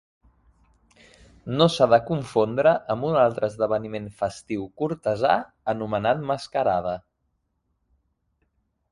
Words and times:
No 1.57 1.65
s'ha 1.73 1.85
de 1.89 1.97
confondre 2.05 2.71
amb 2.93 3.05
un 3.09 3.17
altre 3.23 3.49
esdeveniment 3.53 4.07
festiu 4.21 4.63
cortesà 4.83 5.35
anomenat 5.75 6.23
mascarada. 6.31 6.95